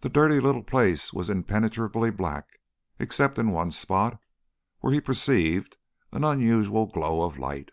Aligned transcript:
The 0.00 0.08
dirty 0.08 0.40
little 0.40 0.64
place 0.64 1.12
was 1.12 1.30
impenetrably 1.30 2.10
black 2.10 2.58
except 2.98 3.38
in 3.38 3.52
one 3.52 3.70
spot, 3.70 4.20
where 4.80 4.92
he 4.92 5.00
perceived 5.00 5.76
an 6.10 6.24
unusual 6.24 6.86
glow 6.86 7.22
of 7.22 7.38
light. 7.38 7.70